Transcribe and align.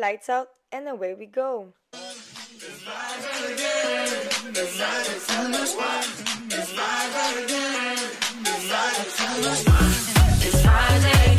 lights 0.00 0.28
out, 0.30 0.48
and 0.72 0.88
away 0.88 1.14
we 1.14 1.26
go. 1.26 1.74
It's 10.42 10.62
Friday 10.62 11.29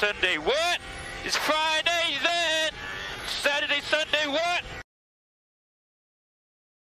Sunday. 0.00 0.38
What? 0.38 0.78
It's 1.26 1.36
Friday 1.36 2.16
then. 2.24 2.72
Saturday, 3.26 3.82
Sunday. 3.82 4.26
What? 4.28 4.62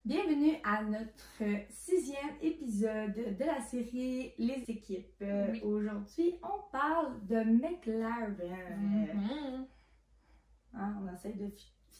Bienvenue 0.05 0.55
à 0.63 0.83
notre 0.83 1.65
sixième 1.69 2.37
épisode 2.41 3.37
de 3.37 3.43
la 3.43 3.59
série 3.59 4.31
Les 4.37 4.63
équipes. 4.69 5.21
Euh, 5.21 5.47
Oui. 5.51 5.59
Aujourd'hui, 5.65 6.39
on 6.43 6.71
parle 6.71 7.27
de 7.27 7.43
McLaren. 7.43 8.37
Mhm. 8.79 9.67
Hein, 10.73 10.95
on 11.03 11.13
essaie 11.13 11.33
de 11.33 11.51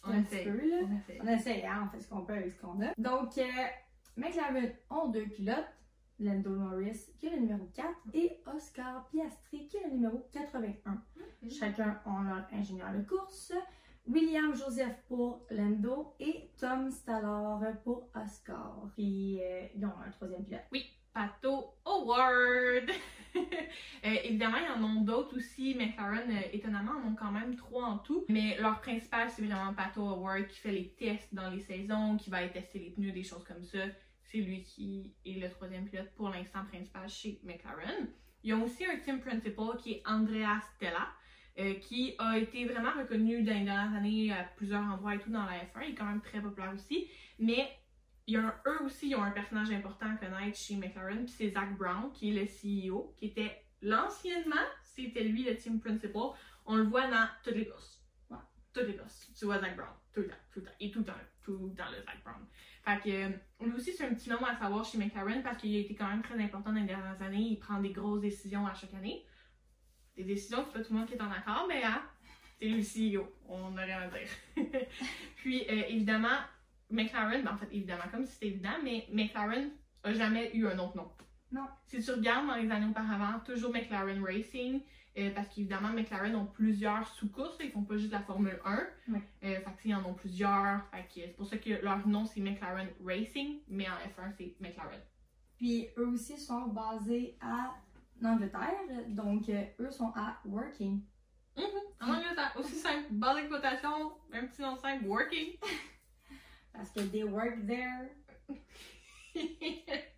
On 0.04 0.10
un 0.10 0.22
petit 0.22 0.42
peu. 0.42 0.56
Là. 0.56 0.76
On 0.88 0.96
essaie. 0.96 1.18
On 1.22 1.28
essaie, 1.28 1.66
hein, 1.66 1.82
on 1.86 1.90
fait 1.94 2.00
ce 2.02 2.08
qu'on 2.08 2.24
peut 2.24 2.32
avec 2.32 2.50
ce 2.50 2.56
qu'on 2.62 2.80
a. 2.80 2.94
Donc, 2.96 3.36
euh, 3.36 3.42
McLaren 4.16 4.72
ont 4.88 5.08
deux 5.08 5.26
pilotes. 5.26 5.68
Lando 6.20 6.50
Norris, 6.50 7.10
qui 7.18 7.26
est 7.26 7.30
le 7.30 7.40
numéro 7.40 7.68
4, 7.74 7.88
et 8.14 8.40
Oscar 8.54 9.08
Piastri, 9.10 9.66
qui 9.66 9.76
est 9.76 9.84
le 9.84 9.92
numéro 9.92 10.26
81. 10.32 11.02
Chacun 11.50 12.00
ont 12.06 12.22
leur 12.22 12.46
ingénieur 12.52 12.92
de 12.92 13.02
course. 13.02 13.52
William 14.06 14.54
Joseph 14.54 14.96
pour 15.08 15.46
Lando 15.50 16.14
et 16.20 16.50
Tom 16.58 16.90
Stallard 16.90 17.62
pour 17.82 18.10
Oscar. 18.14 18.90
Puis, 18.94 19.40
euh, 19.42 19.66
ils 19.74 19.84
ont 19.84 19.92
un 20.06 20.10
troisième 20.10 20.44
pilote. 20.44 20.62
Pato 21.12 21.74
Award! 21.84 22.90
Euh, 24.04 24.16
évidemment, 24.22 24.58
il 24.58 24.64
y 24.64 24.84
en 24.84 25.00
a 25.00 25.04
d'autres 25.04 25.38
aussi. 25.38 25.74
McLaren, 25.74 26.30
euh, 26.30 26.40
étonnamment, 26.52 26.92
en 26.92 27.08
ont 27.08 27.14
quand 27.16 27.32
même 27.32 27.56
trois 27.56 27.84
en 27.84 27.98
tout. 27.98 28.24
Mais 28.28 28.56
leur 28.60 28.80
principal, 28.80 29.28
c'est 29.30 29.42
vraiment 29.42 29.74
Pato 29.74 30.06
Award 30.06 30.46
qui 30.46 30.60
fait 30.60 30.70
les 30.70 30.90
tests 30.90 31.34
dans 31.34 31.50
les 31.50 31.58
saisons, 31.58 32.16
qui 32.16 32.30
va 32.30 32.36
aller 32.36 32.52
tester 32.52 32.78
les 32.78 32.90
pneus, 32.90 33.10
des 33.10 33.24
choses 33.24 33.42
comme 33.42 33.64
ça. 33.64 33.78
C'est 34.34 34.40
lui 34.40 34.64
qui 34.64 35.14
est 35.24 35.38
le 35.38 35.48
troisième 35.48 35.88
pilote 35.88 36.10
pour 36.16 36.28
l'instant 36.28 36.64
principal 36.64 37.08
chez 37.08 37.38
McLaren. 37.44 38.08
Ils 38.42 38.52
ont 38.52 38.64
aussi 38.64 38.84
un 38.84 38.96
team 38.96 39.20
principal 39.20 39.76
qui 39.78 39.92
est 39.92 40.02
Andrea 40.04 40.58
Stella, 40.74 41.06
euh, 41.60 41.74
qui 41.74 42.16
a 42.18 42.36
été 42.36 42.64
vraiment 42.64 42.90
reconnu 42.98 43.44
dans 43.44 43.52
les 43.52 43.64
dernières 43.64 43.94
années 43.94 44.32
à 44.32 44.42
plusieurs 44.56 44.82
endroits 44.82 45.14
et 45.14 45.20
tout 45.20 45.30
dans 45.30 45.44
la 45.44 45.58
F1. 45.58 45.84
Il 45.84 45.92
est 45.92 45.94
quand 45.94 46.06
même 46.06 46.20
très 46.20 46.40
populaire 46.40 46.72
aussi. 46.74 47.06
Mais 47.38 47.78
il 48.26 48.34
y 48.34 48.36
a 48.36 48.60
eux 48.66 48.82
aussi, 48.84 49.10
ils 49.10 49.14
ont 49.14 49.22
un 49.22 49.30
personnage 49.30 49.70
important 49.70 50.06
à 50.12 50.16
connaître 50.16 50.58
chez 50.58 50.74
McLaren, 50.74 51.26
puis 51.26 51.34
c'est 51.38 51.50
Zach 51.50 51.78
Brown, 51.78 52.10
qui 52.12 52.36
est 52.36 52.42
le 52.42 52.90
CEO, 52.90 53.14
qui 53.16 53.26
était 53.26 53.62
l'anciennement, 53.82 54.66
c'était 54.82 55.22
lui 55.22 55.44
le 55.44 55.56
team 55.56 55.78
principal. 55.78 56.32
On 56.66 56.74
le 56.74 56.82
voit 56.82 57.06
dans 57.06 57.28
toutes 57.44 57.54
les 57.54 57.68
courses. 57.68 58.02
Ouais. 58.28 58.38
Toutes 58.72 58.88
les 58.88 58.96
courses. 58.96 59.30
Tu 59.38 59.44
vois 59.44 59.60
Zach 59.60 59.76
Brown. 59.76 59.94
Tout 60.12 60.22
le 60.22 60.26
temps, 60.26 60.34
tout 60.52 60.58
le 60.58 60.66
temps. 60.66 60.72
Et 60.80 60.90
tout 60.90 60.98
le 60.98 61.04
temps, 61.04 61.12
tout 61.44 61.68
le 61.68 61.74
temps 61.76 61.90
le 61.92 62.02
Zach 62.02 62.20
Brown. 62.24 62.44
Fait 62.84 63.00
que 63.02 63.64
lui 63.64 63.72
aussi, 63.74 63.92
c'est 63.92 64.04
un 64.04 64.14
petit 64.14 64.28
nom 64.28 64.44
à 64.44 64.54
savoir 64.56 64.84
chez 64.84 64.98
McLaren 64.98 65.42
parce 65.42 65.56
qu'il 65.56 65.74
a 65.74 65.78
été 65.78 65.94
quand 65.94 66.08
même 66.08 66.22
très 66.22 66.38
important 66.38 66.70
dans 66.72 66.80
les 66.80 66.86
dernières 66.86 67.20
années. 67.22 67.48
Il 67.50 67.58
prend 67.58 67.80
des 67.80 67.90
grosses 67.90 68.20
décisions 68.20 68.66
à 68.66 68.74
chaque 68.74 68.92
année. 68.94 69.24
Des 70.16 70.24
décisions 70.24 70.64
que 70.64 70.72
pas 70.72 70.84
tout 70.84 70.92
le 70.92 70.98
monde 70.98 71.08
qui 71.08 71.14
est 71.14 71.22
en 71.22 71.30
accord, 71.30 71.66
mais 71.68 71.82
hein, 71.82 72.02
c'est 72.58 72.66
lui 72.66 72.82
le 72.82 73.18
CEO. 73.18 73.26
On 73.48 73.70
n'a 73.70 73.82
rien 73.82 74.02
à 74.02 74.08
dire. 74.08 74.28
Puis, 75.36 75.62
euh, 75.68 75.82
évidemment, 75.88 76.38
McLaren, 76.90 77.42
ben, 77.42 77.52
en 77.52 77.56
fait, 77.56 77.68
évidemment, 77.72 78.04
comme 78.10 78.26
si 78.26 78.32
c'était 78.32 78.48
évident, 78.48 78.76
mais 78.82 79.06
McLaren 79.10 79.70
a 80.02 80.12
jamais 80.12 80.50
eu 80.54 80.66
un 80.66 80.78
autre 80.78 80.96
nom. 80.96 81.10
Non. 81.52 81.66
Si 81.86 82.02
tu 82.02 82.10
regardes 82.10 82.46
dans 82.46 82.56
les 82.56 82.70
années 82.70 82.86
auparavant, 82.86 83.40
toujours 83.40 83.72
McLaren 83.72 84.22
Racing, 84.22 84.82
euh, 85.16 85.30
parce 85.34 85.48
qu'évidemment, 85.48 85.90
McLaren 85.90 86.34
ont 86.34 86.46
plusieurs 86.46 87.06
sous-courses, 87.08 87.56
ils 87.60 87.70
font 87.70 87.84
pas 87.84 87.96
juste 87.96 88.12
la 88.12 88.20
Formule 88.20 88.58
1. 88.64 89.12
Ouais. 89.12 89.22
Euh, 89.44 89.60
fait 89.78 89.94
en 89.94 90.04
ont 90.04 90.14
plusieurs. 90.14 90.82
C'est 91.14 91.36
pour 91.36 91.46
ça 91.46 91.56
que 91.56 91.82
leur 91.82 92.06
nom 92.06 92.24
c'est 92.24 92.40
McLaren 92.40 92.88
Racing, 93.04 93.60
mais 93.68 93.86
en 93.88 93.92
F1 93.92 94.32
c'est 94.36 94.54
McLaren. 94.60 95.00
Puis, 95.56 95.88
eux 95.96 96.08
aussi 96.08 96.38
sont 96.38 96.66
basés 96.66 97.36
à 97.40 97.74
Angleterre. 98.24 98.74
Donc, 99.08 99.48
euh, 99.48 99.64
eux 99.80 99.90
sont 99.90 100.12
à 100.16 100.40
Working. 100.44 101.00
En 102.00 102.08
Angleterre, 102.12 102.52
aussi 102.58 102.74
simple, 102.74 103.06
base 103.12 103.36
d'exploitation, 103.36 104.12
un 104.32 104.46
petit 104.46 104.60
nom 104.62 104.76
simple, 104.76 105.06
working. 105.06 105.56
Parce 106.72 106.90
que 106.90 107.00
they 107.00 107.22
work 107.22 107.64
there. 107.66 108.10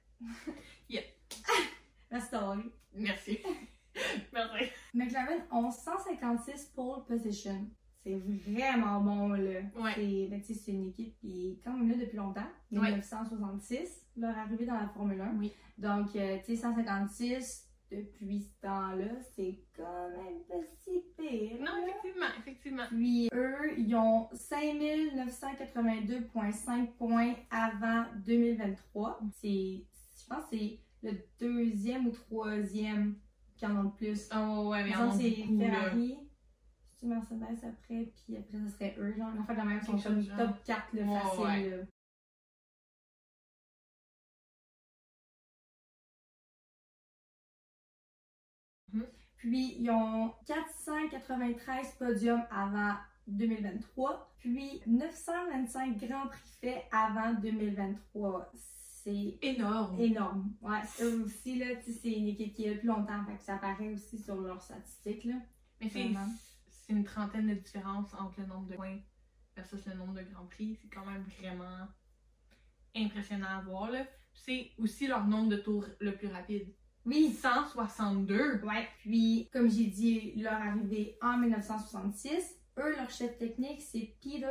La 2.11 2.21
story. 2.21 2.73
Merci. 2.95 3.43
Merci. 4.33 4.71
McLaren 4.95 5.43
ont 5.51 5.71
156 5.71 6.73
pole 6.75 7.05
position. 7.07 7.69
C'est 8.03 8.21
vraiment 8.47 9.01
bon, 9.01 9.29
là. 9.31 9.61
Ouais. 9.77 9.93
C'est 9.97 10.29
ben, 10.31 10.41
tu 10.41 10.47
sais, 10.47 10.55
c'est 10.55 10.73
une 10.73 10.89
équipe 10.89 11.17
qui 11.19 11.51
est 11.51 11.65
quand 11.65 11.73
même 11.73 11.91
là 11.91 11.97
depuis 11.97 12.17
longtemps. 12.17 12.47
Ouais. 12.71 12.91
1966, 12.91 14.07
leur 14.17 14.37
arrivée 14.39 14.65
dans 14.65 14.79
la 14.79 14.89
Formule 14.89 15.21
1. 15.21 15.37
Oui. 15.39 15.53
Donc, 15.77 16.15
euh, 16.15 16.39
tu 16.45 16.55
sais, 16.55 16.63
156 16.63 17.67
depuis 17.91 18.43
ce 18.43 18.61
temps-là, 18.63 19.09
c'est 19.35 19.59
quand 19.77 20.09
même 20.11 20.45
pas 20.49 20.63
si 20.79 21.03
pire. 21.17 21.59
Non, 21.61 21.85
effectivement, 21.85 22.31
effectivement. 22.39 22.87
Puis 22.91 23.29
eux, 23.33 23.79
ils 23.79 23.95
ont 23.95 24.29
5982,5 24.35 26.93
points 26.93 27.35
avant 27.51 28.05
2023. 28.25 29.21
C'est, 29.41 29.85
je 30.17 30.27
pense 30.29 30.45
que 30.45 30.57
c'est 30.57 30.79
le 31.03 31.13
deuxième 31.41 32.07
ou 32.07 32.11
troisième 32.11 33.17
qui 33.57 33.67
en 33.67 33.77
ont 33.77 33.83
le 33.85 33.91
plus. 33.91 34.29
Oh 34.35 34.69
ouais, 34.71 34.85
mais 34.85 34.97
on 34.97 35.11
que 35.11 35.17
c'est. 35.17 35.31
Ferrari, 35.59 36.19
c'est 36.95 37.07
Mercedes 37.07 37.65
après, 37.65 38.13
puis 38.25 38.37
après 38.37 38.59
ça 38.59 38.69
serait 38.71 38.97
eux, 38.99 39.15
genre. 39.17 39.33
En 39.39 39.45
fait, 39.45 39.55
la 39.55 39.65
même, 39.65 39.81
ils 39.83 39.87
sont 39.87 39.99
comme 39.99 40.25
top 40.27 40.63
4 40.65 40.93
le 40.93 41.03
Ouais, 41.03 41.21
facile. 41.21 41.41
ouais. 41.45 41.71
là. 41.71 41.77
Mhm. 48.93 49.07
Puis, 49.37 49.77
ils 49.79 49.91
ont 49.91 50.33
493 50.47 51.93
podiums 51.99 52.45
avant 52.51 52.97
2023, 53.27 54.31
puis 54.39 54.81
925 54.87 55.99
grands 55.99 56.29
prix 56.29 56.57
faits 56.61 56.85
avant 56.93 57.35
2023. 57.35 58.51
C'est 59.07 59.39
Énorme. 59.41 60.01
énorme. 60.01 60.53
Ouais, 60.61 60.81
eux 61.01 61.23
aussi, 61.25 61.61
là, 61.61 61.67
c'est 61.81 62.11
une 62.11 62.27
équipe 62.27 62.55
qui 62.55 62.65
est 62.65 62.75
depuis 62.75 62.89
longtemps, 62.89 63.25
fait 63.25 63.37
que 63.37 63.43
ça 63.45 63.55
apparaît 63.55 63.93
aussi 63.95 64.19
sur 64.19 64.35
leurs 64.41 64.61
statistiques, 64.61 65.23
là. 65.25 65.35
Mais 65.81 65.89
c'est 65.89 66.93
une 66.93 67.05
trentaine 67.05 67.47
de 67.49 67.55
différence 67.55 68.13
entre 68.15 68.41
le 68.41 68.47
nombre 68.47 68.67
de 68.69 68.75
points 68.75 68.99
versus 69.55 69.87
le 69.87 69.95
nombre 69.95 70.15
de 70.15 70.23
grands 70.23 70.47
prix. 70.47 70.77
C'est 70.83 70.89
quand 70.89 71.07
même 71.07 71.25
vraiment 71.41 71.87
impressionnant 72.97 73.59
à 73.59 73.61
voir. 73.61 73.93
là. 73.93 74.05
C'est 74.35 74.73
aussi 74.79 75.07
leur 75.07 75.25
nombre 75.29 75.51
de 75.51 75.57
tours 75.59 75.87
le 76.01 76.17
plus 76.17 76.27
rapide. 76.29 76.67
Oui, 77.05 77.31
162. 77.33 78.61
Ouais, 78.65 78.89
puis 78.99 79.49
comme 79.53 79.71
j'ai 79.71 79.87
dit, 79.87 80.33
leur 80.35 80.55
arrivée 80.55 81.17
en 81.23 81.39
1966, 81.39 82.57
eux, 82.79 82.97
leur 82.97 83.09
chef 83.11 83.39
technique, 83.39 83.81
c'est 83.83 84.17
Peter 84.21 84.51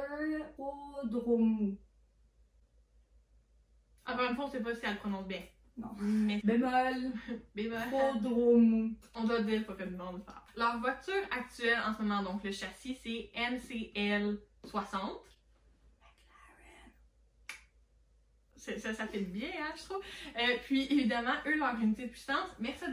Odromou. 0.57 1.77
Encore 4.07 4.29
une 4.29 4.35
fois, 4.35 4.45
on 4.45 4.49
sait 4.51 4.61
pas 4.61 4.75
si 4.75 4.81
elle 4.85 4.93
le 4.93 4.97
prononce 4.99 5.27
bien. 5.27 5.41
Non. 5.77 5.89
Mais 5.99 6.39
Bémol. 6.43 7.11
Odromou. 8.15 8.93
On 9.13 9.23
doit 9.25 9.41
dire 9.41 9.63
du 9.65 9.95
monde 9.95 10.21
ça. 10.25 10.41
Leur 10.55 10.79
voiture 10.79 11.23
actuelle 11.31 11.79
en 11.85 11.93
ce 11.93 12.01
moment, 12.01 12.23
donc 12.23 12.43
le 12.43 12.51
châssis, 12.51 12.95
c'est 13.03 13.29
NCL 13.35 14.37
60. 14.63 15.19
C'est- 18.55 18.79
Ça, 18.79 18.93
ça 18.93 19.05
fait 19.07 19.19
bien, 19.19 19.49
hein, 19.59 19.73
je 19.75 19.83
trouve. 19.83 20.01
Euh, 20.37 20.57
puis, 20.63 20.87
évidemment, 20.91 21.35
eux, 21.45 21.57
leur 21.57 21.75
unité 21.79 22.03
de 22.07 22.11
puissance, 22.11 22.49
Mercedes. 22.59 22.89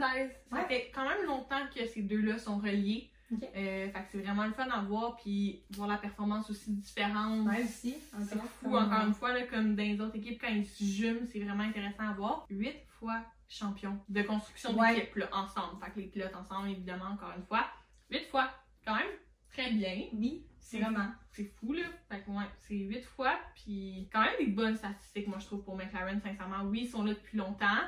Ça 0.49 0.55
Ouais. 0.55 0.67
fait 0.67 0.91
quand 0.93 1.07
même 1.07 1.25
longtemps 1.25 1.65
que 1.73 1.85
ces 1.87 2.01
deux-là 2.03 2.37
sont 2.37 2.57
reliés. 2.57 3.09
Ok. 3.31 3.43
Euh, 3.55 3.89
fait 3.89 3.91
que 3.91 4.05
c'est 4.11 4.21
vraiment 4.21 4.45
le 4.45 4.53
fun 4.53 4.67
à 4.69 4.81
voir, 4.83 5.15
puis 5.17 5.63
voir 5.71 5.87
la 5.87 5.97
performance 5.97 6.49
aussi 6.49 6.71
différente. 6.73 7.47
Ouais, 7.47 7.63
aussi. 7.63 7.95
C'est 8.11 8.35
encore. 8.35 8.49
fou, 8.61 8.75
encore 8.75 9.07
une 9.07 9.13
fois, 9.13 9.33
là, 9.33 9.43
comme 9.47 9.75
dans 9.75 9.83
les 9.83 9.99
autres 10.01 10.15
équipes, 10.17 10.39
quand 10.41 10.49
ils 10.49 10.65
se 10.65 10.83
jument, 10.83 11.25
c'est 11.31 11.39
vraiment 11.39 11.63
intéressant 11.63 12.03
à 12.09 12.13
voir. 12.13 12.45
Huit 12.49 12.75
fois 12.89 13.23
champion 13.47 13.99
de 14.09 14.21
construction 14.23 14.75
Ouais. 14.77 14.95
d'équipe, 14.95 15.27
ensemble. 15.31 15.83
Fait 15.83 15.91
que 15.91 15.99
les 15.99 16.07
pilotes 16.07 16.35
ensemble, 16.35 16.69
évidemment, 16.69 17.05
encore 17.05 17.33
une 17.37 17.43
fois. 17.45 17.65
Huit 18.09 18.25
fois, 18.29 18.49
quand 18.85 18.95
même, 18.95 19.11
très 19.51 19.71
bien. 19.71 20.07
Oui, 20.13 20.45
C'est 20.59 20.79
vraiment. 20.79 21.07
C'est 21.31 21.45
fou, 21.59 21.73
là. 21.73 21.83
Fait 22.09 22.21
que, 22.21 22.29
ouais, 22.31 22.45
c'est 22.61 22.75
huit 22.75 23.03
fois, 23.03 23.35
puis 23.55 24.09
quand 24.13 24.21
même 24.21 24.33
des 24.39 24.47
bonnes 24.47 24.75
statistiques, 24.77 25.27
moi, 25.27 25.37
je 25.39 25.45
trouve, 25.45 25.63
pour 25.63 25.75
McLaren, 25.75 26.19
sincèrement. 26.21 26.63
Oui, 26.63 26.81
ils 26.83 26.89
sont 26.89 27.03
là 27.03 27.13
depuis 27.13 27.37
longtemps, 27.37 27.81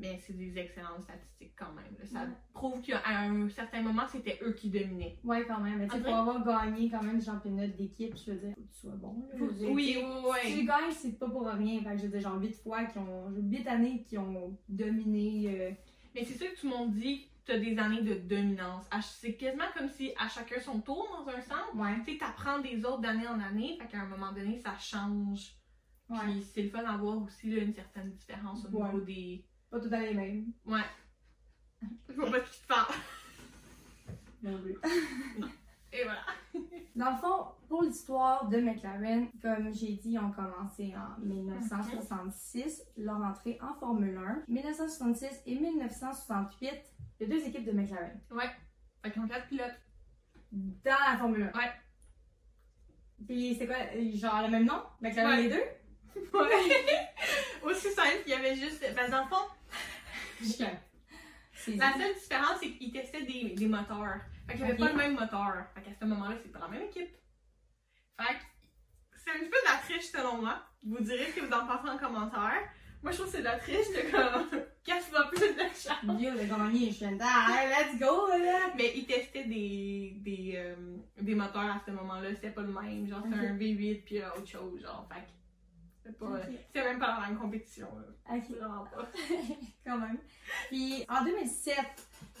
mais 0.00 0.18
c'est 0.26 0.32
des 0.36 0.58
excellentes 0.58 1.02
statistiques 1.02 1.52
quand 1.56 1.72
même. 1.72 1.94
là. 1.98 2.04
Ça 2.06 2.20
Ouais. 2.22 2.28
prouve 2.52 2.80
qu'à 2.82 3.00
un 3.06 3.48
certain 3.48 3.82
moment, 3.82 4.02
c'était 4.10 4.38
eux 4.42 4.52
qui 4.52 4.70
dominaient. 4.70 5.18
Ouais, 5.24 5.44
quand 5.46 5.60
même. 5.60 5.78
Mais 5.78 5.86
tu 5.88 5.96
Après- 5.96 6.04
pour 6.10 6.14
avoir 6.18 6.44
gagné 6.64 6.88
quand 6.90 7.02
même 7.02 7.16
le 7.16 7.22
championnat 7.24 7.66
d'équipe, 7.68 8.14
je 8.16 8.32
veux 8.32 8.38
dire, 8.38 8.54
faut 8.54 8.62
que 8.62 8.72
tu 8.72 8.78
sois 8.80 8.96
bon. 8.96 9.28
Là, 9.34 9.46
dire, 9.52 9.70
Oui, 9.70 9.92
tu 9.92 9.98
oui, 9.98 10.04
oui. 10.24 10.50
Si 10.52 10.58
tu 10.60 10.64
gagnes, 10.66 10.90
c'est 10.92 11.18
pas 11.18 11.28
pour 11.28 11.46
rien. 11.46 11.80
Fait 11.82 11.90
que 11.92 11.96
je 11.98 12.02
veux 12.04 12.08
dire, 12.08 12.20
genre 12.20 12.40
8 12.40 12.52
fois 12.62 12.84
qui 12.84 12.98
ont. 12.98 13.30
8 13.30 13.66
années 13.68 14.02
qui 14.02 14.18
ont 14.18 14.56
dominé. 14.68 15.60
euh, 15.60 15.70
Mais 16.14 16.24
c'est 16.24 16.34
ça 16.38 16.46
que 16.46 16.58
tout 16.58 16.68
le 16.70 16.74
monde 16.76 16.92
dit, 16.94 17.28
t'as 17.44 17.58
des 17.58 17.76
années 17.78 18.00
de 18.02 18.14
dominance. 18.14 18.86
À- 18.90 19.02
C'est 19.02 19.34
quasiment 19.34 19.64
comme 19.76 19.88
si 19.90 20.12
à 20.18 20.28
chacun 20.28 20.58
son 20.60 20.80
tour, 20.80 21.06
dans 21.24 21.30
un 21.30 21.40
sens. 21.42 21.74
Ouais. 21.74 21.94
Tu 22.04 22.12
sais, 22.12 22.18
t'apprends 22.18 22.58
des 22.60 22.84
autres 22.84 23.00
d'année 23.02 23.28
en 23.28 23.38
année, 23.38 23.76
fait 23.80 23.86
qu'à 23.88 24.00
un 24.00 24.06
moment 24.06 24.32
donné, 24.32 24.58
ça 24.58 24.76
change. 24.78 25.52
Ouais. 26.08 26.18
Puis 26.22 26.42
c'est 26.42 26.62
le 26.62 26.70
fun 26.70 26.82
d'avoir 26.84 27.20
aussi 27.22 27.50
là, 27.50 27.62
une 27.62 27.74
certaine 27.74 28.10
différence 28.12 28.64
au 28.64 28.70
niveau 28.70 29.00
des. 29.00 29.44
Pas 29.70 29.80
tout 29.80 29.88
à 29.92 29.98
les 30.00 30.14
mêmes. 30.14 30.46
Ouais. 30.64 30.80
Je 32.08 32.14
vois 32.14 32.30
pas 32.30 32.44
ce 32.44 32.52
qui 32.52 32.62
te 32.62 32.66
parle. 32.66 32.94
Non 34.42 34.58
plus. 34.62 34.76
Et 35.92 36.02
voilà. 36.04 36.20
Dans 36.94 37.10
le 37.12 37.16
fond, 37.18 37.46
pour 37.68 37.82
l'histoire 37.82 38.48
de 38.48 38.58
McLaren, 38.58 39.28
comme 39.40 39.72
j'ai 39.74 39.92
dit, 39.94 40.10
ils 40.12 40.18
ont 40.18 40.30
commencé 40.30 40.94
en 40.96 41.18
1966, 41.24 42.82
leur 42.96 43.16
entrée 43.22 43.58
en 43.62 43.74
Formule 43.74 44.16
1. 44.16 44.44
1966 44.48 45.42
et 45.46 45.54
1968, 45.58 46.70
il 47.20 47.28
y 47.28 47.32
a 47.32 47.38
deux 47.38 47.46
équipes 47.46 47.64
de 47.64 47.72
McLaren 47.72 48.20
Ouais. 48.30 48.50
Fait 49.02 49.10
qu'ils 49.10 49.22
ont 49.22 49.28
quatre 49.28 49.46
pilotes. 49.48 49.80
dans 50.52 51.10
la 51.12 51.16
Formule 51.18 51.50
1. 51.54 51.58
Ouais. 51.58 51.70
Puis 53.26 53.54
c'est 53.56 53.66
quoi, 53.66 53.76
genre 54.14 54.42
le 54.42 54.50
même 54.50 54.64
nom? 54.66 54.82
McLaren 55.00 55.30
Ouais. 55.30 55.42
les 55.44 55.48
deux? 55.50 55.62
Ouais. 56.32 56.75
Juste. 58.54 58.80
Que 58.80 59.10
dans 59.10 59.22
le 59.22 59.28
fond, 59.28 59.46
C'est 61.52 61.76
la 61.76 61.92
seule 61.94 62.14
différence, 62.14 62.58
c'est 62.60 62.70
qu'ils 62.72 62.92
testaient 62.92 63.22
des, 63.22 63.54
des 63.54 63.66
moteurs. 63.66 64.20
Fait 64.46 64.54
qu'il 64.54 64.64
n'y 64.64 64.70
avait 64.70 64.78
pas 64.78 64.90
le 64.92 64.96
même 64.96 65.14
moteur. 65.14 65.66
Fait 65.74 65.82
qu'à 65.82 65.90
ce 66.00 66.04
moment-là, 66.04 66.36
c'est 66.42 66.52
pas 66.52 66.60
la 66.60 66.68
même 66.68 66.82
équipe. 66.82 67.16
Fait 68.20 68.34
que 68.34 68.40
c'est 69.16 69.30
un 69.30 69.38
petit 69.40 69.50
peu 69.50 69.56
de 69.56 69.72
la 69.72 69.78
triche 69.78 70.10
selon 70.12 70.40
moi. 70.40 70.62
Vous 70.84 71.00
direz 71.02 71.26
ce 71.32 71.36
que 71.36 71.40
vous 71.40 71.52
en 71.52 71.66
pensez 71.66 71.88
en 71.88 71.98
commentaire. 71.98 72.62
Moi, 73.02 73.12
je 73.12 73.18
trouve 73.18 73.26
que 73.30 73.32
c'est 73.32 73.38
de 73.38 73.44
la 73.44 73.58
triche 73.58 73.88
de 73.88 74.10
comme. 74.10 74.60
Casse-moi 74.84 75.28
plus 75.30 75.52
de 75.54 75.60
chance. 75.60 76.20
Yo, 76.20 76.30
je 76.36 77.04
ah, 77.20 77.64
let's 77.68 77.98
go, 77.98 78.28
là! 78.28 78.72
Mais 78.76 78.92
ils 78.94 79.04
testaient 79.04 79.44
des, 79.44 80.14
des, 80.20 80.52
euh, 80.56 80.76
des 81.20 81.34
moteurs 81.34 81.62
à 81.62 81.82
ce 81.84 81.90
moment-là. 81.90 82.28
C'était 82.36 82.50
pas 82.50 82.62
le 82.62 82.68
même. 82.68 83.08
Genre, 83.08 83.18
Ok. 83.18 83.32
un 83.32 83.56
V8 83.56 84.04
puis 84.04 84.22
autre 84.22 84.46
chose. 84.46 84.80
Genre, 84.80 85.08
fait 85.12 85.22
que 85.22 85.26
pas. 86.12 86.26
Ok. 86.26 86.42
C'était 86.66 86.84
même 86.84 86.98
pas 86.98 87.18
la 87.20 87.28
même 87.28 87.38
compétition. 87.38 87.88
Là. 87.96 88.36
Ok. 88.36 88.50
Vraiment 88.50 88.84
pas. 88.84 89.08
quand 89.86 89.98
même. 89.98 90.18
Puis 90.68 91.04
en 91.08 91.24
2007, 91.24 91.76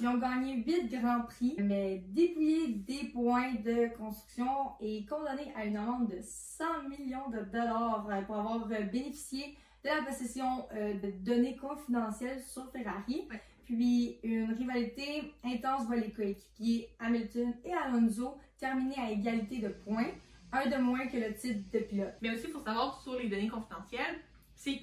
ils 0.00 0.08
ont 0.08 0.18
gagné 0.18 0.56
8 0.56 0.88
grands 0.88 1.22
prix, 1.22 1.56
mais 1.58 2.04
dépouillés 2.08 2.68
des 2.68 3.08
points 3.08 3.54
de 3.54 3.96
construction 3.96 4.72
et 4.80 5.06
condamnés 5.06 5.52
à 5.56 5.64
une 5.64 5.76
amende 5.76 6.08
de 6.08 6.18
100 6.20 6.88
millions 6.88 7.30
de 7.30 7.40
dollars 7.40 8.06
euh, 8.10 8.22
pour 8.22 8.36
avoir 8.36 8.70
euh, 8.70 8.82
bénéficié 8.82 9.56
de 9.84 9.88
la 9.88 10.02
possession 10.02 10.66
euh, 10.74 10.94
de 10.94 11.10
données 11.24 11.56
confidentielles 11.56 12.42
sur 12.42 12.70
Ferrari. 12.72 13.26
Ouais. 13.30 13.40
Puis 13.64 14.18
une 14.22 14.52
rivalité 14.52 15.34
intense 15.44 15.86
voit 15.86 15.96
les 15.96 16.12
coéquipiers 16.12 16.88
Hamilton 17.00 17.54
et 17.64 17.72
Alonso 17.72 18.38
terminer 18.58 18.96
à 18.98 19.10
égalité 19.10 19.58
de 19.58 19.68
points, 19.68 20.10
un 20.52 20.66
de 20.68 20.76
moins 20.76 21.06
que 21.08 21.16
le 21.16 21.34
titre 21.34 21.60
de 21.72 21.78
pilote. 21.80 22.14
Mais 22.22 22.30
aussi, 22.30 22.44
il 22.46 22.52
faut 22.52 22.62
savoir 22.62 23.00
sur 23.02 23.18
les 23.18 23.28
données 23.28 23.48
confidentielles, 23.48 24.20
c'est 24.54 24.80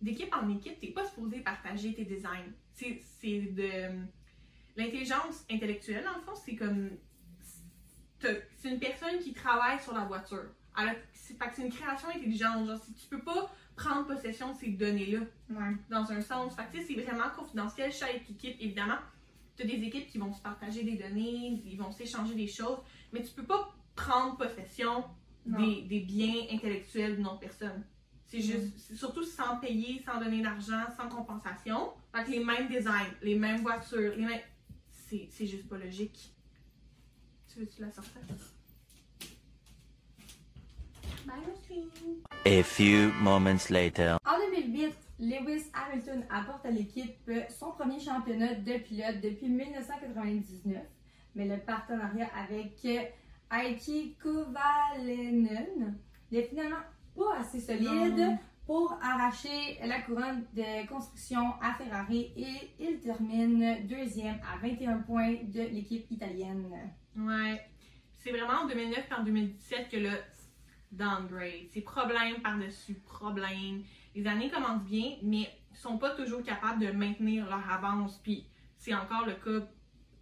d'équipe 0.00 0.34
en 0.34 0.48
équipe, 0.50 0.78
t'es 0.80 0.88
pas 0.92 1.04
supposé 1.06 1.40
partager 1.40 1.94
tes 1.94 2.04
designs. 2.04 2.52
C'est 2.72 3.40
de 3.40 4.04
l'intelligence 4.76 5.44
intellectuelle, 5.50 6.04
dans 6.04 6.16
le 6.16 6.22
fond, 6.22 6.34
c'est 6.34 6.54
comme. 6.56 6.90
C'est 8.20 8.70
une 8.70 8.78
personne 8.80 9.18
qui 9.20 9.32
travaille 9.32 9.80
sur 9.80 9.94
la 9.94 10.04
voiture. 10.04 10.44
Alors, 10.74 10.94
c'est 11.12 11.62
une 11.62 11.70
création 11.70 12.08
intelligente. 12.08 12.66
Genre, 12.66 12.78
si 12.82 12.92
tu 12.94 13.06
peux 13.08 13.22
pas 13.22 13.50
prendre 13.76 14.06
possession 14.06 14.52
de 14.52 14.56
ces 14.58 14.68
données-là, 14.70 15.20
Ouais. 15.50 15.74
dans 15.90 16.10
un 16.10 16.20
sens. 16.20 16.54
Fait 16.56 16.82
c'est 16.82 16.94
vraiment 16.94 17.30
confidentiel. 17.36 17.92
Chaque 17.92 18.28
équipe, 18.28 18.56
évidemment, 18.60 18.98
tu 19.56 19.62
as 19.62 19.66
des 19.66 19.74
équipes 19.82 20.08
qui 20.08 20.18
vont 20.18 20.32
se 20.32 20.42
partager 20.42 20.82
des 20.82 20.96
données, 20.96 21.62
ils 21.64 21.76
vont 21.76 21.92
s'échanger 21.92 22.34
des 22.34 22.48
choses, 22.48 22.78
mais 23.12 23.22
tu 23.22 23.32
peux 23.32 23.44
pas 23.44 23.74
prendre 23.96 24.36
possession 24.36 25.04
des, 25.44 25.82
des 25.82 26.00
biens 26.00 26.44
intellectuels 26.52 27.16
d'une 27.16 27.26
autre 27.26 27.40
personne. 27.40 27.84
C'est 28.26 28.40
juste, 28.40 28.76
c'est 28.78 28.96
surtout 28.96 29.22
sans 29.22 29.58
payer, 29.58 30.02
sans 30.04 30.18
donner 30.18 30.42
d'argent, 30.42 30.84
sans 30.96 31.08
compensation. 31.08 31.92
Fait 32.12 32.24
que 32.24 32.30
les 32.32 32.44
mêmes 32.44 32.68
designs, 32.68 33.12
les 33.22 33.36
mêmes 33.36 33.62
voitures, 33.62 34.16
les 34.16 34.24
mêmes. 34.24 34.40
C'est, 34.90 35.28
c'est 35.30 35.46
juste 35.46 35.68
pas 35.68 35.78
logique. 35.78 36.32
Tu 37.52 37.60
veux-tu 37.60 37.80
la 37.80 37.90
sortir? 37.92 38.20
A 42.44 42.62
few 42.62 43.12
moments 43.20 43.70
later. 43.70 44.16
En 44.24 44.38
2008, 44.50 44.94
Lewis 45.18 45.64
Hamilton 45.74 46.24
apporte 46.30 46.64
à 46.66 46.70
l'équipe 46.70 47.30
son 47.48 47.72
premier 47.72 47.98
championnat 48.00 48.54
de 48.54 48.78
pilote 48.78 49.20
depuis 49.22 49.48
1999, 49.48 50.76
mais 51.34 51.46
le 51.46 51.58
partenariat 51.58 52.28
avec 52.36 52.86
Heikki 53.50 54.16
Kovalainen 54.22 55.98
n'est 56.30 56.42
finalement 56.42 56.82
pas 57.16 57.38
assez 57.38 57.60
solide 57.60 58.16
Non. 58.16 58.38
pour 58.66 58.92
arracher 59.02 59.78
la 59.84 60.00
couronne 60.02 60.44
de 60.54 60.86
construction 60.88 61.52
à 61.62 61.74
Ferrari 61.74 62.32
et 62.36 62.70
il 62.80 62.98
termine 63.00 63.86
deuxième 63.86 64.38
à 64.52 64.58
21 64.58 64.98
points 64.98 65.36
de 65.44 65.60
l'équipe 65.60 66.10
italienne. 66.10 66.92
Ouais. 67.16 67.60
C'est 68.18 68.32
vraiment 68.32 68.62
en 68.64 68.66
2009 68.66 68.98
et 69.10 69.14
en 69.14 69.22
2017 69.22 69.88
que 69.88 69.96
le 69.98 70.10
downgrade. 70.90 71.68
C'est 71.72 71.82
problème 71.82 72.40
par-dessus 72.42 72.94
problème. 72.94 73.82
Les 74.14 74.26
années 74.26 74.50
commencent 74.50 74.84
bien, 74.84 75.16
mais 75.22 75.48
ils 75.70 75.76
sont 75.76 75.98
pas 75.98 76.10
toujours 76.10 76.42
capables 76.42 76.80
de 76.84 76.90
maintenir 76.90 77.46
leur 77.46 77.70
avance. 77.70 78.18
Puis 78.22 78.46
c'est 78.76 78.94
encore 78.94 79.26
le 79.26 79.34
cas 79.34 79.66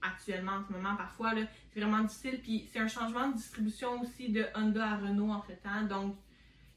actuellement 0.04 0.52
en 0.52 0.64
ce 0.66 0.72
moment 0.72 0.96
parfois. 0.96 1.34
là. 1.34 1.42
C'est 1.72 1.80
vraiment 1.80 2.02
difficile. 2.02 2.40
Puis 2.42 2.68
c'est 2.72 2.78
un 2.78 2.88
changement 2.88 3.28
de 3.28 3.34
distribution 3.34 4.00
aussi 4.00 4.30
de 4.30 4.44
Honda 4.54 4.92
à 4.92 4.96
Renault 4.96 5.30
entre 5.30 5.58
temps. 5.60 5.82
Donc 5.88 6.16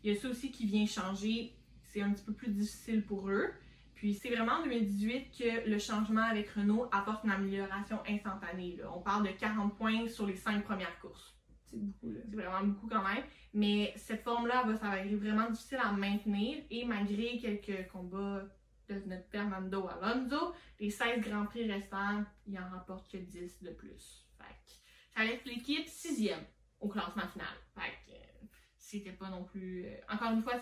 il 0.04 0.14
y 0.14 0.18
a 0.18 0.20
ça 0.20 0.30
aussi 0.30 0.52
qui 0.52 0.66
vient 0.66 0.86
changer. 0.86 1.54
C'est 1.84 2.02
un 2.02 2.12
petit 2.12 2.24
peu 2.24 2.34
plus 2.34 2.52
difficile 2.52 3.04
pour 3.04 3.30
eux. 3.30 3.52
Puis 3.96 4.14
c'est 4.14 4.30
vraiment 4.30 4.54
en 4.54 4.64
2018 4.64 5.32
que 5.38 5.70
le 5.70 5.80
changement 5.80 6.22
avec 6.24 6.50
Renault 6.52 6.88
apporte 6.92 7.24
une 7.24 7.32
amélioration 7.32 8.00
instantanée. 8.08 8.78
là. 8.78 8.92
On 8.96 9.02
parle 9.02 9.28
de 9.28 9.32
40 9.32 9.76
points 9.76 10.08
sur 10.08 10.28
les 10.28 10.36
5 10.36 10.64
premières 10.64 11.00
courses. 11.00 11.36
C'est 11.66 11.80
beaucoup 11.80 12.12
là. 12.12 12.20
C'est 12.30 12.36
vraiment 12.36 12.64
beaucoup 12.64 12.88
quand 12.88 13.04
même. 13.04 13.24
Mais 13.54 13.94
cette 13.96 14.24
forme-là, 14.24 14.64
va 14.64 15.00
être 15.00 15.16
vraiment 15.16 15.50
difficile 15.50 15.80
à 15.84 15.92
maintenir. 15.92 16.64
Et 16.70 16.86
malgré 16.86 17.40
quelques 17.40 17.88
combats 17.92 18.44
de 18.90 19.10
notre 19.10 19.28
Fernando 19.30 19.88
Alonso, 19.88 20.54
les 20.80 20.90
16 20.90 21.22
Grands 21.22 21.46
Prix 21.46 21.70
restants, 21.72 22.24
il 22.48 22.58
en 22.60 22.70
remporte 22.70 23.12
que 23.12 23.18
10 23.18 23.64
de 23.64 23.72
plus. 23.72 24.26
Fait 24.38 24.54
que 24.66 24.72
ça 25.16 25.24
laisse 25.24 25.44
l'équipe 25.46 25.88
sixième 25.88 26.44
au 26.80 26.88
classement 26.88 27.28
final. 27.28 27.48
Fait 27.76 27.92
que 28.06 28.12
euh, 28.12 28.48
c'était 28.78 29.12
pas 29.12 29.30
non 29.30 29.44
plus... 29.44 29.86
euh, 29.86 29.96
encore 30.10 30.32
une 30.32 30.42
fois. 30.42 30.62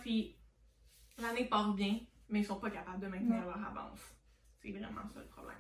L'année 1.17 1.45
part 1.45 1.73
bien, 1.73 1.99
mais 2.27 2.39
ils 2.39 2.45
sont 2.45 2.59
pas 2.59 2.69
capables 2.69 2.99
de 2.99 3.07
maintenir 3.07 3.45
leur 3.45 3.63
avance. 3.65 4.01
C'est 4.61 4.71
vraiment 4.71 5.07
ça 5.13 5.21
le 5.21 5.27
problème. 5.27 5.55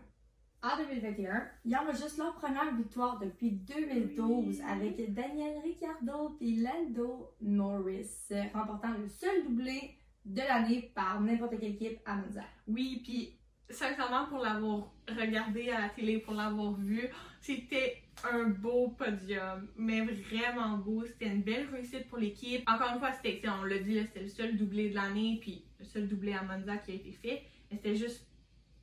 En 0.61 0.77
2021, 0.77 1.47
ils 1.63 1.75
enregistrent 1.77 2.23
leur 2.23 2.33
première 2.35 2.75
victoire 2.75 3.19
depuis 3.19 3.51
2012 3.51 4.61
avec 4.67 5.13
Daniel 5.13 5.59
Ricciardo 5.59 6.37
et 6.41 6.55
Lando 6.55 7.35
Norris, 7.39 8.31
remportant 8.53 8.97
le 8.97 9.07
seul 9.07 9.43
doublé 9.43 9.95
de 10.25 10.41
l'année 10.41 10.91
par 10.93 11.21
n'importe 11.21 11.59
quelle 11.59 11.71
équipe 11.71 11.99
à 12.05 12.15
Monza. 12.15 12.43
Oui, 12.67 13.01
puis 13.03 13.35
sincèrement, 13.69 14.25
pour 14.25 14.39
l'avoir 14.39 14.91
regardé 15.07 15.69
à 15.69 15.81
la 15.81 15.89
télé, 15.89 16.19
pour 16.19 16.33
l'avoir 16.33 16.73
vu, 16.73 17.07
c'était 17.41 18.01
un 18.23 18.45
beau 18.49 18.89
podium, 18.89 19.67
mais 19.77 20.01
vraiment 20.01 20.77
beau. 20.77 21.05
C'était 21.05 21.27
une 21.27 21.43
belle 21.43 21.67
réussite 21.71 22.07
pour 22.07 22.17
l'équipe. 22.17 22.67
Encore 22.69 22.93
une 22.93 22.99
fois, 22.99 23.11
c'était, 23.13 23.41
on 23.49 23.63
l'a 23.63 23.79
dit, 23.79 23.99
c'était 24.01 24.23
le 24.23 24.29
seul 24.29 24.57
doublé 24.57 24.89
de 24.89 24.95
l'année, 24.95 25.37
puis 25.41 25.63
le 25.79 25.85
seul 25.85 26.07
doublé 26.07 26.33
à 26.33 26.43
Monza 26.43 26.77
qui 26.77 26.91
a 26.91 26.95
été 26.95 27.11
fait. 27.11 27.43
Mais 27.69 27.77
c'était 27.77 27.95
juste 27.95 28.25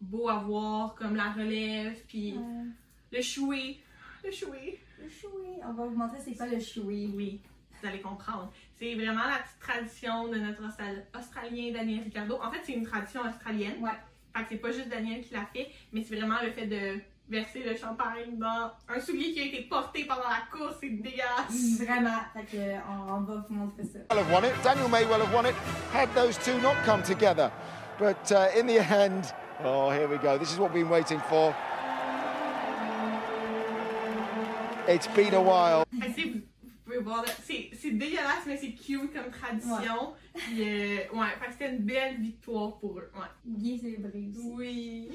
beau 0.01 0.29
à 0.29 0.39
voir, 0.39 0.95
comme 0.95 1.17
la 1.17 1.33
relève, 1.33 1.97
puis 2.07 2.35
le 3.11 3.21
chouet, 3.21 3.79
Le 4.25 4.31
choué. 4.31 4.79
Le 5.01 5.09
choué. 5.09 5.61
On 5.65 5.73
va 5.73 5.87
vous 5.87 5.97
montrer 5.97 6.19
c'est 6.25 6.35
quoi 6.35 6.47
le 6.47 6.61
choué. 6.61 7.09
Oui, 7.13 7.41
vous 7.73 7.89
allez 7.89 8.01
comprendre. 8.01 8.53
C'est 8.83 8.97
vraiment 8.97 9.23
la 9.29 9.39
petite 9.39 9.61
tradition 9.61 10.27
de 10.27 10.39
notre 10.39 10.67
Austral- 10.67 11.07
Australien 11.17 11.73
Daniel 11.73 12.03
Ricciardo. 12.03 12.41
En 12.43 12.51
fait, 12.51 12.59
c'est 12.65 12.73
une 12.73 12.85
tradition 12.85 13.21
australienne. 13.21 13.77
Ouais. 13.81 13.91
Fait 14.35 14.43
que 14.43 14.49
c'est 14.51 14.57
pas 14.57 14.73
juste 14.73 14.89
Daniel 14.89 15.21
qui 15.23 15.33
l'a 15.35 15.47
fait, 15.55 15.69
mais 15.93 16.03
c'est 16.03 16.17
vraiment 16.17 16.43
le 16.43 16.51
fait 16.51 16.67
de 16.67 16.99
verser 17.29 17.61
le 17.63 17.77
champagne 17.77 18.37
dans 18.39 18.73
un 18.89 18.99
soulier 18.99 19.31
qui 19.33 19.41
a 19.41 19.45
été 19.45 19.61
porté 19.71 20.05
pendant 20.05 20.23
la 20.29 20.43
course. 20.51 20.79
C'est 20.81 20.91
dégueulasse. 20.91 21.81
Vraiment. 21.81 22.19
Fait 22.35 22.45
que, 22.57 22.57
on, 22.91 23.13
on 23.15 23.21
va 23.21 23.47
vous 23.49 23.55
montrer 23.55 23.85
ça. 23.85 24.01
well 24.11 24.19
have 24.19 24.33
won 24.33 24.45
it. 24.45 24.53
Daniel 24.65 24.89
may 24.89 25.05
well 25.05 25.21
have 25.21 25.33
won 25.33 25.47
it 25.47 25.55
had 25.95 26.09
those 26.17 26.37
two 26.39 26.59
not 26.61 26.75
come 26.85 27.05
together. 27.05 27.53
But 28.01 28.33
uh, 28.33 28.49
in 28.59 28.67
the 28.67 28.81
end, 28.81 29.33
oh, 29.65 29.91
here 29.91 30.09
we 30.09 30.19
go. 30.19 30.39
This 30.39 30.51
is 30.53 30.59
what 30.59 30.73
we've 30.75 30.83
been 30.83 30.91
waiting 30.91 31.21
for. 31.29 31.55
It's 34.89 35.07
been 35.07 35.35
a 35.35 35.41
while. 35.41 35.85
Pouvez 36.93 37.05
voir, 37.05 37.25
c'est 37.43 37.91
dégueulasse, 37.91 38.45
mais 38.47 38.59
c'est 38.59 38.73
cute 38.73 39.15
comme 39.15 39.31
tradition. 39.31 40.13
Puis, 40.35 40.61
euh, 40.61 40.97
ouais, 41.15 41.29
c'était 41.51 41.75
une 41.75 41.85
belle 41.85 42.21
victoire 42.21 42.79
pour 42.79 42.99
eux. 42.99 43.11
Ouais. 43.15 43.27
Bien 43.47 43.79
célébré 43.79 44.29
aussi. 44.29 44.53
Oui. 44.53 45.11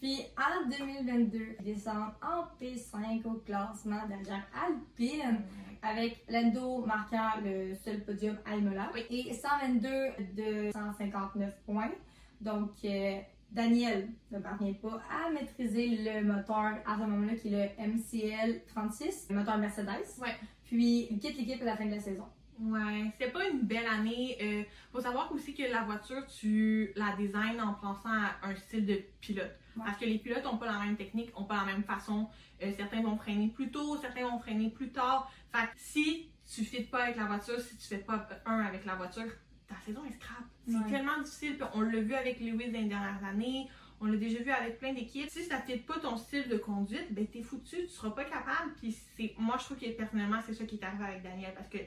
Puis 0.00 0.22
en 0.36 0.68
2022, 0.68 1.56
ils 1.60 1.64
descendent 1.64 2.14
en 2.20 2.48
P5 2.60 3.24
au 3.26 3.34
classement 3.34 4.04
derrière 4.08 4.44
Alpine, 4.66 5.42
avec 5.82 6.24
Lando 6.28 6.84
marquant 6.84 7.40
le 7.44 7.76
seul 7.76 8.02
podium 8.02 8.36
à 8.44 8.56
Imola. 8.56 8.90
Oui. 8.92 9.04
Et 9.10 9.32
122 9.32 9.88
de 10.34 10.72
159 10.72 11.54
points. 11.64 11.92
Donc, 12.40 12.72
euh, 12.84 13.20
Daniel 13.52 14.08
ne 14.32 14.40
parvient 14.40 14.72
pas 14.74 15.00
à 15.08 15.30
maîtriser 15.30 15.96
le 15.96 16.24
moteur 16.24 16.72
à 16.84 16.96
ce 16.96 17.00
moment-là, 17.02 17.36
qui 17.36 17.54
est 17.54 17.76
le 17.78 17.86
MCL 17.86 18.62
36, 18.66 19.28
le 19.30 19.36
moteur 19.36 19.58
Mercedes. 19.58 20.18
Ouais. 20.20 20.34
Puis, 20.64 21.06
il 21.10 21.18
quitte 21.18 21.36
l'équipe 21.36 21.60
à 21.62 21.64
la 21.66 21.76
fin 21.76 21.86
de 21.86 21.90
la 21.92 22.00
saison. 22.00 22.24
Ouais, 22.60 23.10
c'était 23.18 23.32
pas 23.32 23.48
une 23.48 23.60
belle 23.62 23.86
année. 23.86 24.36
Euh, 24.40 24.62
faut 24.92 25.00
savoir 25.00 25.30
aussi 25.32 25.54
que 25.54 25.64
la 25.64 25.82
voiture, 25.82 26.24
tu 26.26 26.92
la 26.94 27.14
designs 27.16 27.58
en 27.60 27.74
pensant 27.74 28.10
à 28.10 28.36
un 28.44 28.54
style 28.54 28.86
de 28.86 29.00
pilote. 29.20 29.50
Ouais. 29.76 29.82
Parce 29.84 29.98
que 29.98 30.04
les 30.04 30.18
pilotes 30.18 30.46
ont 30.46 30.56
pas 30.56 30.66
la 30.66 30.78
même 30.78 30.96
technique, 30.96 31.30
ont 31.38 31.44
pas 31.44 31.56
la 31.56 31.64
même 31.64 31.82
façon. 31.82 32.28
Euh, 32.62 32.70
certains 32.76 33.02
vont 33.02 33.16
freiner 33.16 33.48
plus 33.48 33.70
tôt, 33.72 33.96
certains 33.96 34.28
vont 34.28 34.38
freiner 34.38 34.70
plus 34.70 34.90
tard. 34.92 35.32
Fait 35.52 35.64
que 35.66 35.72
si 35.76 36.28
tu 36.48 36.64
fites 36.64 36.90
pas 36.92 37.04
avec 37.04 37.16
la 37.16 37.24
voiture, 37.24 37.58
si 37.60 37.76
tu 37.76 37.88
fais 37.88 37.98
pas 37.98 38.28
un 38.46 38.60
avec 38.60 38.84
la 38.84 38.94
voiture, 38.94 39.26
ta 39.66 39.74
saison 39.84 40.04
est 40.04 40.12
scrap. 40.12 40.44
C'est 40.68 40.76
Ouais. 40.76 40.90
tellement 40.90 41.18
difficile. 41.22 41.56
Puis 41.56 41.66
on 41.74 41.80
l'a 41.80 42.00
vu 42.00 42.14
avec 42.14 42.38
Lewis 42.38 42.70
dans 42.70 42.80
les 42.80 42.88
dernières 42.88 43.24
années. 43.24 43.68
On 44.04 44.08
l'a 44.08 44.18
déjà 44.18 44.42
vu 44.42 44.50
avec 44.50 44.78
plein 44.78 44.92
d'équipes. 44.92 45.30
Si 45.30 45.44
ça 45.44 45.60
ne 45.60 45.62
fit 45.62 45.78
pas 45.78 45.98
ton 45.98 46.18
style 46.18 46.46
de 46.50 46.58
conduite, 46.58 47.06
ben 47.12 47.26
t'es 47.26 47.40
foutu, 47.40 47.76
tu 47.76 47.88
seras 47.88 48.10
pas 48.10 48.24
capable. 48.24 48.74
Puis 48.76 48.94
c'est, 49.16 49.34
moi 49.38 49.56
je 49.58 49.64
trouve 49.64 49.78
que 49.78 49.90
personnellement 49.92 50.40
c'est 50.44 50.52
ça 50.52 50.66
qui 50.66 50.76
est 50.76 50.84
arrivé 50.84 51.04
avec 51.04 51.22
Daniel 51.22 51.54
parce 51.54 51.68
que 51.68 51.78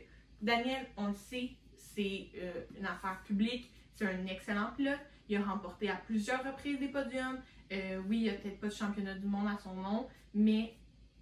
Daniel, 0.42 0.88
on 0.98 1.10
le 1.10 1.14
sait, 1.14 1.52
c'est 1.76 2.30
euh, 2.38 2.64
une 2.76 2.88
affaire 2.88 3.22
publique, 3.24 3.72
c'est 3.94 4.08
un 4.08 4.26
excellent 4.26 4.72
pilote. 4.76 5.00
Il 5.30 5.38
a 5.38 5.44
remporté 5.44 5.92
à 5.92 5.96
plusieurs 5.96 6.44
reprises 6.44 6.80
des 6.80 6.88
podiums. 6.88 7.40
Euh, 7.72 8.02
oui, 8.08 8.22
il 8.24 8.30
a 8.30 8.34
peut-être 8.34 8.60
pas 8.62 8.68
de 8.68 8.74
championnat 8.74 9.14
du 9.14 9.28
monde 9.28 9.48
à 9.48 9.58
son 9.62 9.76
nom, 9.76 10.08
mais 10.34 10.74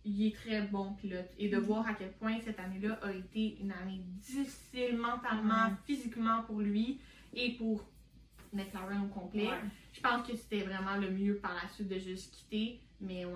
il 0.05 0.27
est 0.27 0.35
très 0.35 0.61
bon 0.61 0.93
pilote. 0.93 1.29
Et 1.37 1.49
de 1.49 1.57
voir 1.57 1.85
à 1.87 1.93
quel 1.93 2.13
point 2.13 2.39
cette 2.39 2.59
année-là 2.59 2.99
a 3.01 3.11
été 3.11 3.57
une 3.59 3.73
année 3.73 3.99
difficile 4.21 4.95
mentalement, 4.97 5.75
physiquement 5.85 6.43
pour 6.43 6.61
lui 6.61 7.01
et 7.33 7.51
pour 7.57 7.85
McLaren 8.55 9.03
au 9.03 9.07
complet. 9.07 9.47
Ouais. 9.49 9.59
Je 9.93 10.01
pense 10.01 10.27
que 10.27 10.35
c'était 10.35 10.61
vraiment 10.63 10.97
le 10.97 11.09
mieux 11.11 11.35
par 11.35 11.53
la 11.53 11.67
suite 11.69 11.87
de 11.87 11.97
juste 11.99 12.33
quitter. 12.33 12.79
Mais 13.01 13.25
ouais, 13.25 13.33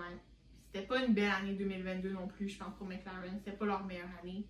c'était 0.65 0.85
pas 0.85 1.03
une 1.03 1.13
belle 1.13 1.31
année 1.31 1.53
2022 1.53 2.11
non 2.11 2.27
plus, 2.27 2.49
je 2.49 2.57
pense, 2.57 2.73
pour 2.75 2.87
McLaren. 2.87 3.37
C'était 3.43 3.57
pas 3.57 3.65
leur 3.65 3.85
meilleure 3.85 4.09
année. 4.21 4.45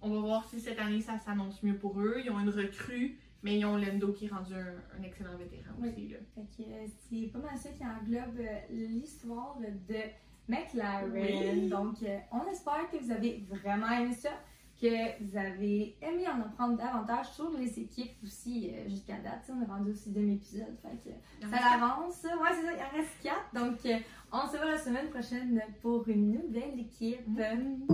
On 0.00 0.10
va 0.10 0.20
voir 0.20 0.44
si 0.48 0.60
cette 0.60 0.78
année 0.80 1.00
ça 1.00 1.18
s'annonce 1.18 1.62
mieux 1.62 1.76
pour 1.76 1.98
eux. 2.00 2.16
Ils 2.24 2.30
ont 2.30 2.40
une 2.40 2.48
recrue, 2.50 3.18
mais 3.44 3.58
ils 3.58 3.64
ont 3.64 3.76
Lendo 3.76 4.12
qui 4.12 4.26
est 4.26 4.28
rendu 4.28 4.52
un, 4.54 4.74
un 4.98 5.02
excellent 5.04 5.36
vétéran 5.36 5.70
Oui. 5.78 5.88
aussi. 5.90 6.08
Là. 6.08 6.16
Fait 6.34 6.62
que 6.64 6.68
euh, 6.68 6.86
c'est 7.08 7.26
pas 7.32 7.38
mal 7.38 7.56
ça 7.56 7.68
qui 7.70 7.84
englobe 7.84 8.40
euh, 8.40 8.58
l'histoire 8.70 9.56
de 9.60 9.94
McLaren. 10.48 11.12
Oui. 11.12 11.68
Donc, 11.68 12.02
euh, 12.02 12.18
on 12.32 12.50
espère 12.50 12.90
que 12.90 12.96
vous 12.96 13.10
avez 13.12 13.44
vraiment 13.48 13.88
aimé 13.90 14.12
ça, 14.12 14.30
que 14.82 15.22
vous 15.22 15.36
avez 15.38 15.96
aimé 16.02 16.24
en 16.26 16.40
apprendre 16.40 16.76
davantage 16.76 17.30
sur 17.30 17.50
les 17.56 17.78
équipes 17.78 18.16
aussi 18.24 18.72
euh, 18.74 18.88
jusqu'à 18.88 19.14
date. 19.14 19.48
On 19.48 19.62
est 19.62 19.66
rendu 19.66 19.92
aussi 19.92 20.10
demi-épisode, 20.10 20.76
fait 20.82 20.98
que 21.08 21.14
ça 21.48 21.56
avance. 21.74 22.24
Ouais, 22.24 22.50
c'est 22.50 22.66
ça, 22.66 22.72
il 22.72 22.82
en 22.82 22.90
reste 22.98 23.16
quatre. 23.22 23.54
Donc, 23.54 23.78
euh, 23.86 23.98
on 24.32 24.46
se 24.48 24.56
voit 24.56 24.72
la 24.72 24.78
semaine 24.78 25.08
prochaine 25.10 25.62
pour 25.80 26.08
une 26.08 26.32
nouvelle 26.32 26.80
équipe. 26.80 27.28
Mhm. 27.28 27.86